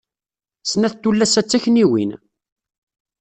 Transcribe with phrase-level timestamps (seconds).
[0.71, 2.11] Snat n tullas-a d takniwin.